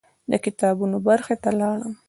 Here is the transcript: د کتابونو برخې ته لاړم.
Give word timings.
د 0.31 0.33
کتابونو 0.45 0.97
برخې 1.07 1.35
ته 1.43 1.49
لاړم. 1.59 1.93